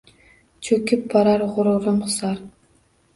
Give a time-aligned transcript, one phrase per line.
[0.67, 2.41] Choʼkib borar gʼururim— Hisor